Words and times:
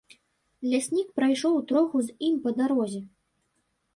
Ляснік 0.71 1.07
прайшоў 1.19 1.59
троху 1.71 1.97
з 2.07 2.17
ім 2.29 2.35
па 2.45 2.53
дарозе. 2.59 3.01